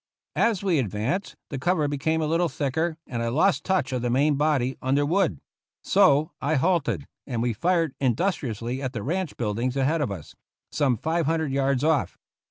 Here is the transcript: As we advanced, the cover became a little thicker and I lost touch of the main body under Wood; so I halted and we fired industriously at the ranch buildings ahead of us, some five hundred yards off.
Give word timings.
As 0.35 0.63
we 0.63 0.79
advanced, 0.79 1.35
the 1.51 1.59
cover 1.59 1.87
became 1.87 2.23
a 2.23 2.25
little 2.25 2.49
thicker 2.49 2.97
and 3.05 3.21
I 3.21 3.27
lost 3.27 3.63
touch 3.63 3.93
of 3.93 4.01
the 4.01 4.09
main 4.09 4.33
body 4.33 4.75
under 4.81 5.05
Wood; 5.05 5.39
so 5.83 6.31
I 6.41 6.55
halted 6.55 7.05
and 7.27 7.39
we 7.43 7.53
fired 7.53 7.93
industriously 7.99 8.81
at 8.81 8.93
the 8.93 9.03
ranch 9.03 9.37
buildings 9.37 9.77
ahead 9.77 10.01
of 10.01 10.11
us, 10.11 10.33
some 10.71 10.97
five 10.97 11.27
hundred 11.27 11.51
yards 11.51 11.83
off. 11.83 12.17